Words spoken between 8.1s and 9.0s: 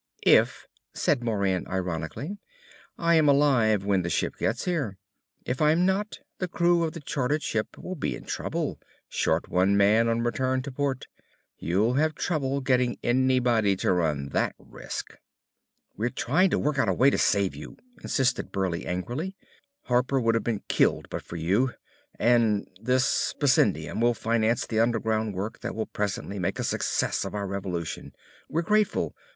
in trouble,